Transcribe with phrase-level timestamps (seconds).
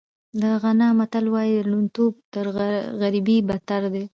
[0.41, 2.45] د غانا متل وایي ړوندتوب تر
[3.01, 4.03] غریبۍ بدتر دی.